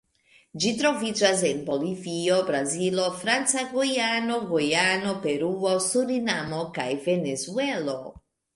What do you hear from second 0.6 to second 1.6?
Ĝi troviĝas en